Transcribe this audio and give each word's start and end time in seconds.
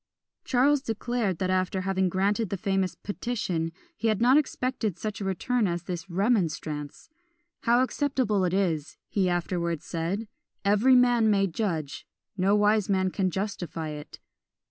Charles 0.43 0.81
declared, 0.81 1.37
that 1.37 1.51
after 1.51 1.81
having 1.81 2.09
granted 2.09 2.49
the 2.49 2.57
famous 2.57 2.95
"Petition," 2.95 3.71
he 3.95 4.07
had 4.07 4.19
not 4.19 4.35
expected 4.35 4.97
such 4.97 5.21
a 5.21 5.23
return 5.23 5.67
as 5.67 5.83
this 5.83 6.09
"Remonstrance." 6.09 7.07
"How 7.65 7.83
acceptable 7.83 8.43
it 8.43 8.51
is," 8.55 8.97
he 9.09 9.29
afterwards 9.29 9.85
said, 9.85 10.27
"every 10.65 10.95
man 10.95 11.29
may 11.29 11.45
judge; 11.45 12.07
no 12.35 12.55
wise 12.55 12.89
man 12.89 13.11
can 13.11 13.29
justify 13.29 13.89
it." 13.89 14.19